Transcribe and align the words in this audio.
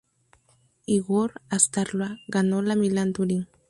Igor 0.87 1.33
Astarloa 1.51 2.17
ganó 2.27 2.63
la 2.63 2.75
Milán-Turín. 2.75 3.47